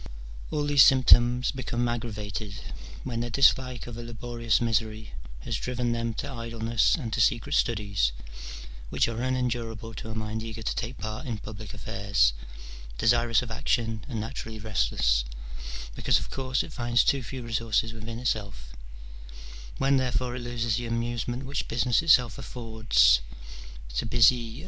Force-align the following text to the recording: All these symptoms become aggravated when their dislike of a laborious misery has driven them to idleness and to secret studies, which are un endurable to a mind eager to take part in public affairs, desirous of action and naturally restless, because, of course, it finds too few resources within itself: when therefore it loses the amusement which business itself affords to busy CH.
All 0.49 0.63
these 0.65 0.83
symptoms 0.83 1.51
become 1.51 1.87
aggravated 1.87 2.55
when 3.03 3.19
their 3.19 3.29
dislike 3.29 3.85
of 3.85 3.97
a 3.97 4.01
laborious 4.01 4.59
misery 4.59 5.13
has 5.41 5.57
driven 5.59 5.91
them 5.91 6.15
to 6.15 6.27
idleness 6.31 6.95
and 6.95 7.13
to 7.13 7.21
secret 7.21 7.53
studies, 7.53 8.11
which 8.89 9.07
are 9.07 9.21
un 9.21 9.35
endurable 9.35 9.93
to 9.93 10.09
a 10.09 10.15
mind 10.15 10.41
eager 10.41 10.63
to 10.63 10.75
take 10.75 10.97
part 10.97 11.27
in 11.27 11.37
public 11.37 11.75
affairs, 11.75 12.33
desirous 12.97 13.43
of 13.43 13.51
action 13.51 14.03
and 14.09 14.19
naturally 14.19 14.57
restless, 14.57 15.23
because, 15.93 16.17
of 16.17 16.31
course, 16.31 16.63
it 16.63 16.73
finds 16.73 17.03
too 17.03 17.21
few 17.21 17.43
resources 17.43 17.93
within 17.93 18.17
itself: 18.17 18.73
when 19.77 19.97
therefore 19.97 20.35
it 20.35 20.41
loses 20.41 20.77
the 20.77 20.87
amusement 20.87 21.45
which 21.45 21.67
business 21.67 22.01
itself 22.01 22.39
affords 22.39 23.21
to 23.93 24.07
busy 24.07 24.55
CH. 24.55 24.59